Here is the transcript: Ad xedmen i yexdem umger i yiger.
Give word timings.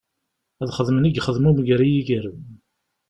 Ad 0.61 0.69
xedmen 0.77 1.07
i 1.09 1.11
yexdem 1.13 1.45
umger 1.49 1.79
i 1.87 1.89
yiger. 1.93 2.25